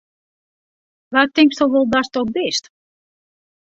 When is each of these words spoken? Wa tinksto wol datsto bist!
Wa 1.13 1.23
tinksto 1.35 1.63
wol 1.71 1.85
datsto 1.93 2.21
bist! 2.35 2.63